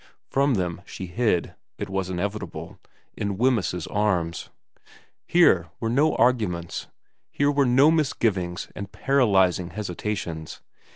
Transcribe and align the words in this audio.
From 0.31 0.55
them 0.55 0.81
she 0.83 1.05
hid 1.05 1.53
it 1.77 1.87
was 1.87 2.09
inevitable 2.09 2.79
in 3.15 3.37
Wemyss's 3.37 3.85
arms. 3.85 4.49
Here 5.27 5.69
were 5.79 5.91
no 5.91 6.15
arguments; 6.15 6.87
here 7.29 7.51
were 7.51 7.67
no 7.67 7.91
misgivings 7.91 8.67
and 8.75 8.91
paralysing 8.91 9.69
hesitations. 9.69 10.59